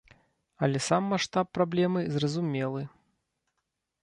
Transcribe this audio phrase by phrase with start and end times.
[0.67, 2.81] Але сам маштаб праблемы зразумелы.